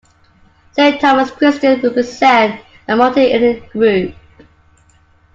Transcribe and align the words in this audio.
Saint 0.71 0.97
Thomas 0.99 1.29
Christians 1.29 1.83
represent 1.83 2.59
a 2.87 2.95
multi 2.95 3.31
ethnic 3.31 3.69
group. 3.69 4.15